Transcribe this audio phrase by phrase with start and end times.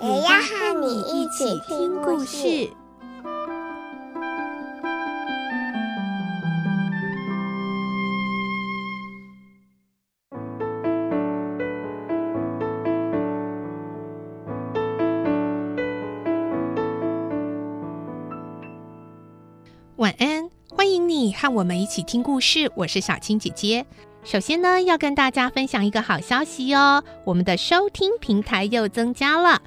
[0.00, 2.70] 也要和你一起听故事。
[19.96, 22.70] 晚安，欢迎你和我们一起听故事。
[22.76, 23.84] 我是小青姐姐。
[24.22, 29.60] 首先呢，要跟大家分享一个好消息哦，我们的收听平台又增加了。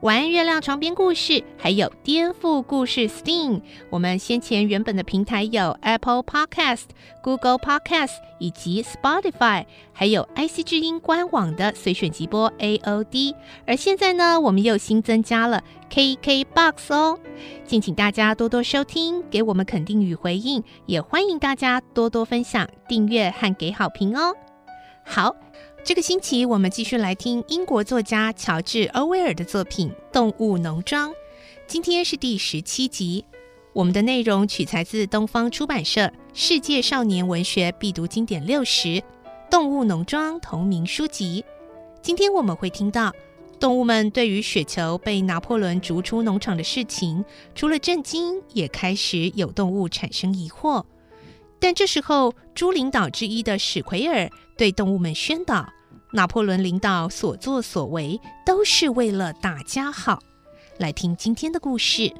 [0.00, 3.60] 晚安月亮床边故事，还有颠覆故事 Steam。
[3.90, 6.84] 我们先前原本的平台有 Apple Podcast、
[7.22, 13.34] Google Podcast 以及 Spotify，还有 IC 之音官网的随选即播 AOD。
[13.66, 17.18] 而现在呢，我们又新增加了 KKBOX 哦。
[17.64, 24.34] 敬请大家多多收听，给我们肯定与回应，也欢迎大家多多分享、订阅和给好评哦。
[25.04, 25.34] 好。
[25.86, 31.10] 这个星期，我们继续来听英国作家乔治·欧威尔的作品《动物农庄》。
[31.68, 33.24] 今天是第十七集。
[33.72, 36.00] 我们的内容取材自东方出版社
[36.34, 38.88] 《世界少年文学必读经典六十》
[39.48, 41.44] 《动物农庄》同名书籍。
[42.02, 43.12] 今天我们会听到，
[43.60, 50.84] 动物们对于雪球被拿破仑逐出农场的事情，除了震惊，也开始有动物产生疑惑。
[51.60, 54.28] 但这时候，猪领导之一的史奎尔
[54.58, 55.72] 对动物们宣导。
[56.16, 60.22] 拿破仑领导所作所为都是为了大家好。
[60.78, 62.04] 来听今天的故事，《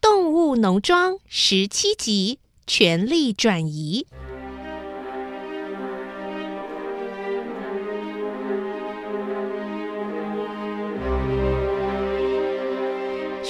[0.00, 4.08] 动物农庄》十七集：权力转移。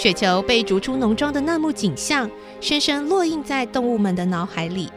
[0.04, 4.90] 雪球被逐出农庄的那幕景象，深深烙印在动物们的脑海里。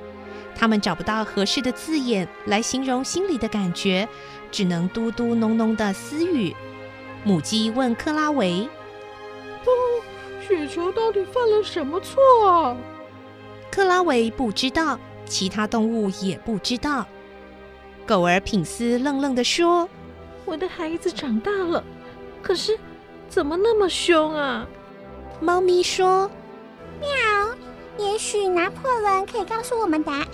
[0.54, 4.06] 他们找不到合适的字眼来形容心里的感觉，
[4.52, 6.54] 只能嘟嘟哝哝的私语。
[7.24, 8.68] 母鸡问克拉维
[9.64, 9.72] ：“不，
[10.46, 12.76] 雪球到底犯了什么错啊？”
[13.72, 17.06] 克拉维不知道，其他动物也不知道。
[18.06, 19.88] 狗儿品斯愣愣地说
[20.44, 21.82] ：“我的孩子长大了，
[22.42, 22.78] 可是
[23.30, 24.68] 怎么那么凶啊？”
[25.40, 26.30] 猫咪说
[27.00, 27.08] ：“喵，
[27.98, 30.28] 也许拿破仑可以告诉我们答案。”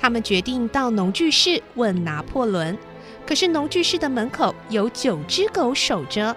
[0.00, 2.76] 他们决定到农具室问拿破仑。
[3.24, 6.34] 可是农具室的门口有九只狗守着，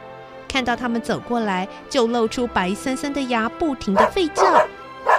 [0.47, 4.67] 看到他们走过来，就露出白森森的牙，不停地吠叫，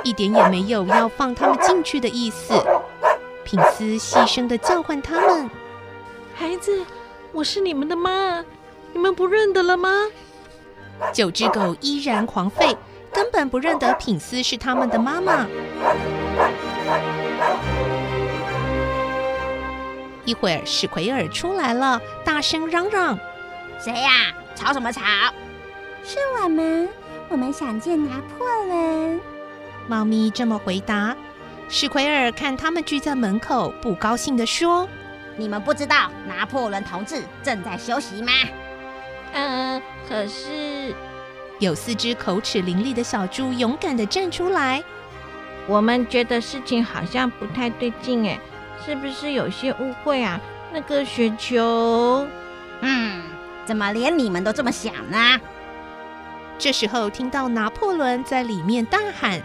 [0.04, 2.54] 一点也没有要放他们进去的意思。
[3.44, 5.50] 品斯细声地叫唤他们
[6.36, 6.84] ：“孩子，
[7.32, 8.44] 我是你们的妈，
[8.92, 9.90] 你们不认得了吗？”
[11.12, 12.76] 九只狗依然狂吠，
[13.12, 15.46] 根本不认得品斯是他们的妈妈。
[20.24, 23.18] 一会儿，史奎尔出来了，大声嚷嚷
[23.78, 24.34] ：“谁呀？
[24.54, 25.02] 吵什么吵
[26.02, 26.88] ？”“是我们，
[27.28, 29.20] 我们想见拿破仑。”
[29.86, 31.14] 猫咪这么回答。
[31.68, 34.88] 史奎尔看他们聚在门口，不高兴地说
[35.36, 38.32] ：“你们不知道拿破仑同志正在休息吗？”
[39.32, 40.94] 嗯，可是
[41.58, 44.82] 有四只口齿伶俐的小猪勇敢的站出来。
[45.66, 48.38] 我们觉得事情好像不太对劲，哎，
[48.84, 50.40] 是不是有些误会啊？
[50.72, 52.26] 那个雪球，
[52.82, 53.22] 嗯，
[53.64, 55.40] 怎么连你们都这么想呢？
[56.58, 59.40] 这时候听到拿破仑在里面大喊：“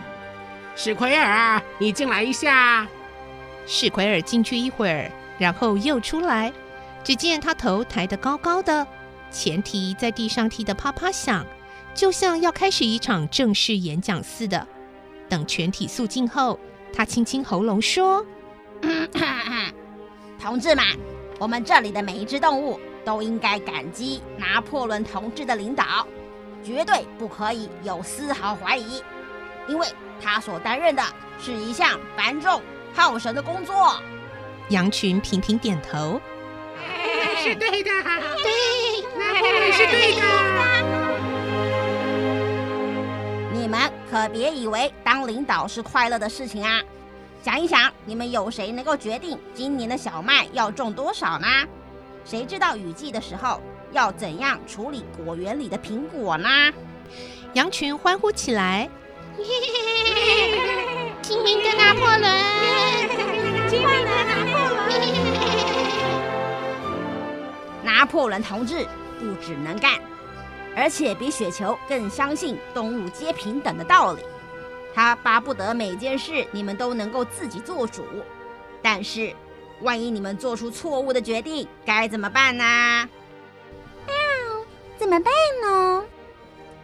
[0.76, 2.88] 史奎尔，你进来一下。”
[3.66, 6.54] 史奎尔进去一会儿，然后又出来，
[7.04, 8.86] 只见他头抬得高高的。
[9.32, 11.46] 前蹄在地上踢得啪啪响，
[11.96, 14.68] 就像要开始一场正式演讲似的。
[15.30, 16.60] 等全体肃静后，
[16.94, 18.26] 他清清喉咙说
[20.40, 20.84] ：“同志们，
[21.40, 26.06] 我们这里的每一只动物都应该感激拿破仑同志的领导，
[26.64, 29.02] 绝对不可以有丝毫怀疑，
[29.68, 29.88] 因为
[30.22, 31.02] 他所担任的
[31.40, 32.62] 是一项繁重
[32.94, 33.96] 耗神的工作。”
[34.70, 36.20] 羊群频频点头。
[37.44, 37.90] 是对的，
[38.44, 38.52] 对，
[39.42, 40.22] 那是对的。
[44.12, 46.82] 可别以为当领导是快乐的事情啊！
[47.42, 51.48] 想一想，你们有谁能够决定今年的小麦要种多少呢？
[52.26, 53.62] 谁知道雨季的时候
[53.94, 56.50] 要怎样处理果园里的苹果呢？
[57.54, 58.90] 羊群欢呼起来
[61.24, 62.30] ：“精明的拿破仑！
[63.70, 64.92] 精明的拿破仑！
[67.82, 68.86] 拿破仑同志
[69.22, 69.94] 不只能干。”
[70.76, 74.22] 而且比雪球更相信动物皆平等的道理，
[74.96, 78.06] 他巴不得每件事你们都能够自己做主。
[78.82, 79.36] 但是，
[79.82, 82.64] 万一你们做出错误的决定，该怎么办呢？
[84.08, 84.16] 喵，
[84.98, 86.04] 怎么办呢？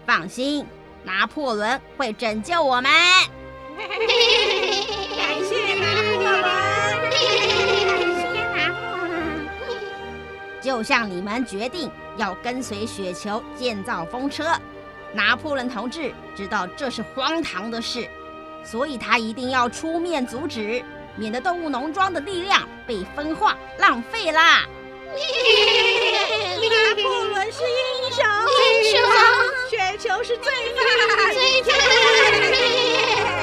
[0.05, 0.65] 放心，
[1.03, 2.91] 拿破仑会拯救我们。
[10.67, 11.89] 就像你们决定。
[12.17, 14.43] 要跟随雪球建造风车，
[15.13, 18.09] 拿破仑同志知道这是荒唐的事，
[18.63, 20.83] 所以他一定要出面阻止，
[21.15, 24.65] 免得动物农庄的力量被分化浪费啦。
[26.67, 28.25] 拿破仑是英雄，
[28.81, 28.99] 英雄，
[29.69, 30.83] 雪球是罪犯，
[31.35, 33.36] 罪犯。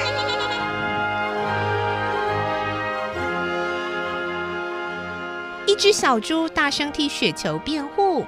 [5.75, 8.25] 一只小猪大声替雪球辩护。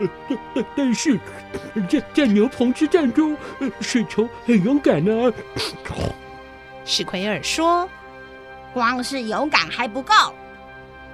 [0.00, 0.10] 但
[0.52, 1.16] 但但是，
[1.88, 3.36] 在在牛棚之战中，
[3.80, 5.32] 雪球很勇敢呢、啊。
[6.84, 7.88] 史奎尔说
[8.74, 10.12] ：“光是勇敢还不够，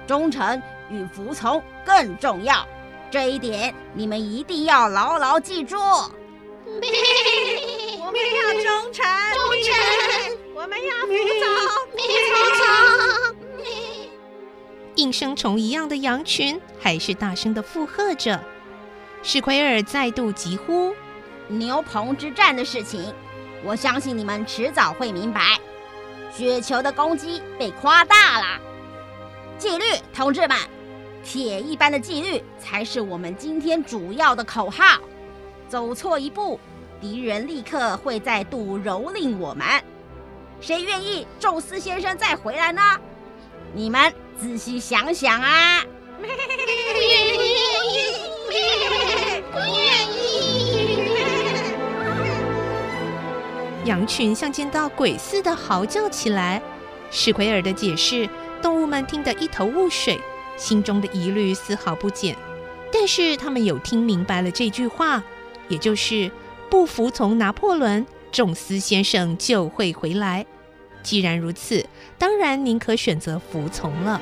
[0.07, 2.67] 忠诚与服从更重要。
[3.11, 5.77] 这一点你们一定要牢牢记住。
[6.65, 9.05] ”我们要忠诚，
[9.35, 9.71] 忠诚，
[10.55, 11.47] 我们要服从，
[11.93, 12.01] 服
[12.57, 13.38] 从。
[14.99, 18.37] 应声虫一样的羊群还是大声的附和着。
[19.23, 20.93] 史奎尔再度疾呼
[21.47, 23.13] ：“牛棚之战的事情，
[23.63, 25.57] 我相信你们迟早会明白。
[26.31, 28.61] 雪球的攻击被夸大了。
[29.57, 30.57] 纪律，同志们，
[31.23, 34.99] 铁一般的纪律才是我们今天主要的口号。
[35.69, 36.59] 走错一步，
[36.99, 39.65] 敌人立刻会再度蹂躏我们。
[40.59, 42.81] 谁愿意宙斯先生再回来呢？
[43.73, 45.83] 你们仔细想想啊！”
[46.17, 46.31] 不愿
[50.11, 50.99] 意！
[53.85, 56.61] 羊群像见到鬼似的嚎叫起来。
[57.11, 58.29] 史奎尔的解释，
[58.61, 60.19] 动物们听得一头雾水，
[60.57, 62.35] 心中的疑虑丝毫不减。
[62.91, 65.23] 但是他们有听明白了这句话，
[65.69, 66.29] 也就是
[66.69, 70.45] 不服从拿破仑，宙斯先生就会回来。
[71.01, 71.85] 既然如此，
[72.17, 74.19] 当然宁可选择服从了。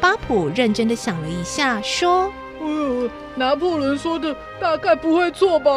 [0.00, 5.70] 巴普认真的想了一下，说：“呃，拿破仑说的大概不会错吧？”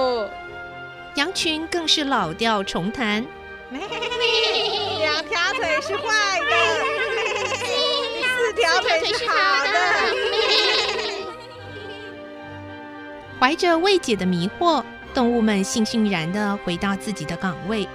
[1.16, 3.26] 羊群更是老调重弹
[3.72, 3.82] ：“两
[5.24, 6.52] 条腿是坏的，
[7.56, 9.34] 四条腿是好
[9.64, 9.70] 的。”
[13.40, 14.84] 怀着未解的迷惑，
[15.16, 17.88] 动物们悻悻然的回到自己的岗位。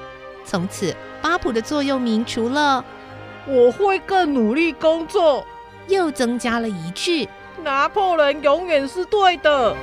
[0.44, 2.84] 从此，巴普的座右铭除了
[3.46, 5.46] “我会更努力工作”。
[5.88, 7.28] 又增加了一句
[7.64, 9.76] ：“拿破仑永远是对的。”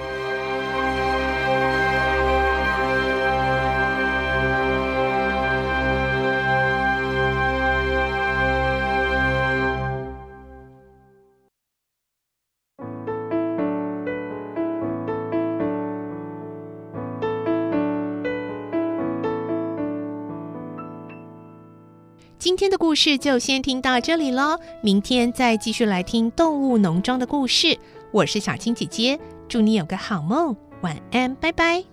[22.47, 27.77] 今天的故事就先听到这里喽，明天再继续来听动物农庄的故事。
[28.09, 31.83] 我是小青姐姐，祝你有个好梦，晚安，拜拜。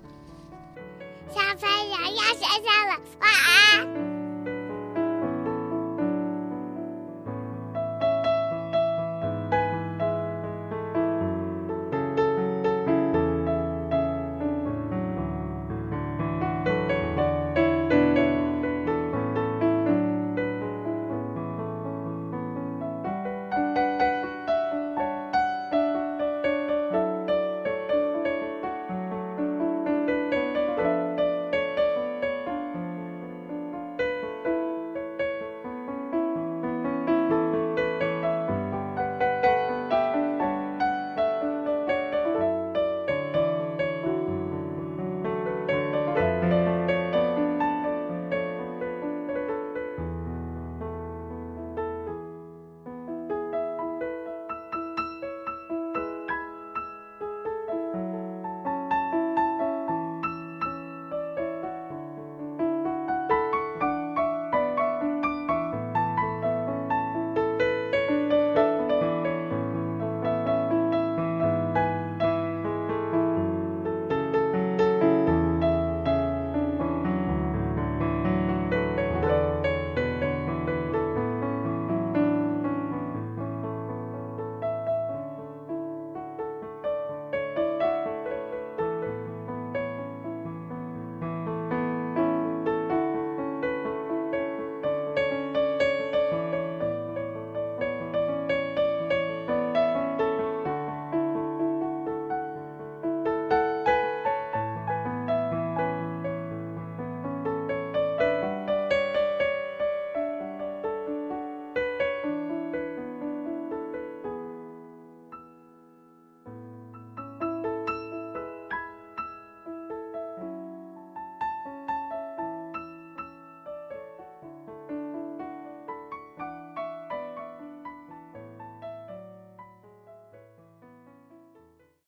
[1.29, 4.04] 小朋友要睡觉了，晚安。